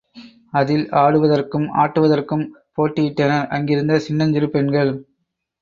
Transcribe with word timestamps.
அதில் 0.53 0.85
ஆடுவதற்கும் 1.01 1.67
ஆட்டுவதற்கும் 1.81 2.43
போட்டியிட்டனர் 2.75 3.47
அங்கிருந்த 3.49 3.99
சின்னஞ்சிறு 3.99 4.49
பெண்கள். 4.49 4.93